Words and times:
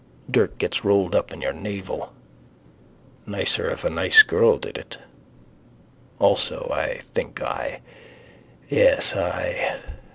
Dirt 0.31 0.57
gets 0.57 0.83
rolled 0.83 1.13
up 1.13 1.31
in 1.31 1.41
your 1.41 1.53
navel. 1.53 2.11
Nicer 3.27 3.69
if 3.69 3.83
a 3.83 3.89
nice 3.91 4.23
girl 4.23 4.55
did 4.57 4.75
it. 4.79 4.97
Also 6.17 6.71
I 6.73 7.01
think 7.13 7.39
I. 7.39 7.81
Yes 8.67 9.15
I. 9.15 9.79